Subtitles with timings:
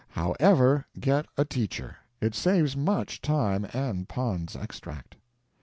[0.13, 5.15] However, get a teacher; it saves much time and Pond's Extract.